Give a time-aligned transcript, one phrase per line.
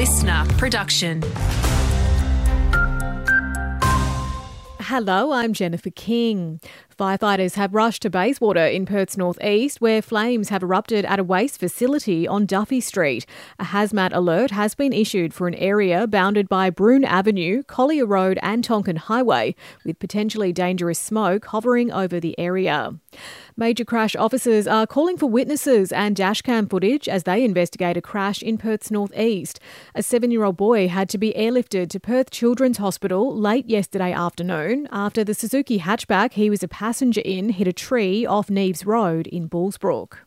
[0.00, 1.22] listener production.
[4.80, 6.58] Hello, I'm Jennifer King.
[6.98, 11.60] Firefighters have rushed to Bayswater in Perth's northeast, where flames have erupted at a waste
[11.60, 13.26] facility on Duffy Street.
[13.58, 18.38] A hazmat alert has been issued for an area bounded by Broome Avenue, Collier Road,
[18.42, 19.54] and Tonkin Highway,
[19.84, 22.94] with potentially dangerous smoke hovering over the area.
[23.60, 28.42] Major crash officers are calling for witnesses and dashcam footage as they investigate a crash
[28.42, 29.60] in Perth's northeast.
[29.94, 34.12] A seven year old boy had to be airlifted to Perth Children's Hospital late yesterday
[34.12, 38.86] afternoon after the Suzuki hatchback he was a passenger in hit a tree off Neaves
[38.86, 40.20] Road in Bullsbrook.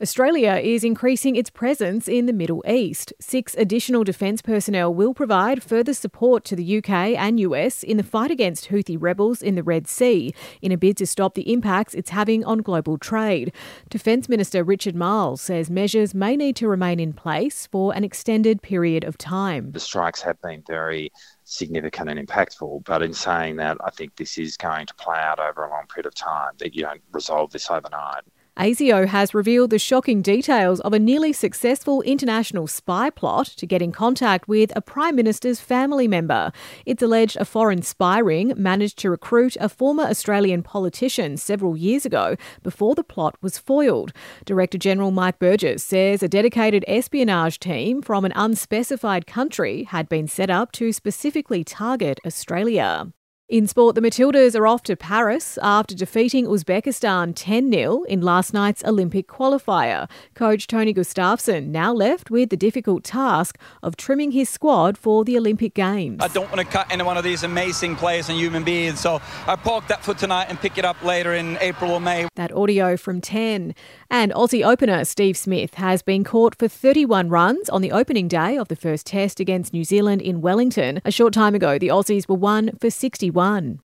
[0.00, 3.12] Australia is increasing its presence in the Middle East.
[3.20, 8.02] Six additional defence personnel will provide further support to the UK and US in the
[8.02, 11.94] fight against Houthi rebels in the Red Sea, in a bid to stop the impacts
[11.94, 13.52] it's having on global trade.
[13.90, 18.62] Defence Minister Richard Marles says measures may need to remain in place for an extended
[18.62, 19.70] period of time.
[19.72, 21.12] The strikes have been very
[21.44, 22.84] significant and impactful.
[22.84, 25.86] But in saying that, I think this is going to play out over a long
[25.86, 28.22] period of time, that you don't resolve this overnight.
[28.58, 33.80] ASIO has revealed the shocking details of a nearly successful international spy plot to get
[33.80, 36.52] in contact with a Prime Minister's family member.
[36.84, 42.04] It's alleged a foreign spy ring managed to recruit a former Australian politician several years
[42.04, 44.12] ago before the plot was foiled.
[44.44, 50.28] Director General Mike Burgess says a dedicated espionage team from an unspecified country had been
[50.28, 53.12] set up to specifically target Australia.
[53.52, 58.54] In sport, the Matildas are off to Paris after defeating Uzbekistan 10 0 in last
[58.54, 60.08] night's Olympic qualifier.
[60.34, 65.36] Coach Tony Gustavsson now left with the difficult task of trimming his squad for the
[65.36, 66.22] Olympic Games.
[66.22, 69.20] I don't want to cut any one of these amazing players and human beings, so
[69.46, 72.28] I park that for tonight and pick it up later in April or May.
[72.36, 73.74] That audio from 10.
[74.08, 78.56] And Aussie opener Steve Smith has been caught for 31 runs on the opening day
[78.56, 81.02] of the first test against New Zealand in Wellington.
[81.04, 83.80] A short time ago, the Aussies were one for 61 one.